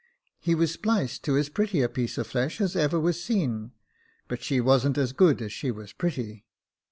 He 0.39 0.55
was 0.55 0.71
spliced 0.71 1.23
to 1.25 1.37
as 1.37 1.49
pretty 1.49 1.83
a 1.83 1.87
piece 1.87 2.17
of 2.17 2.25
flesh 2.25 2.59
as 2.59 2.75
ever 2.75 2.99
was 2.99 3.21
seen, 3.23 3.71
but 4.27 4.41
she 4.41 4.59
wasn't 4.59 4.97
as 4.97 5.13
good 5.13 5.43
as 5.43 5.53
she 5.53 5.69
was 5.69 5.93
pretty. 5.93 6.43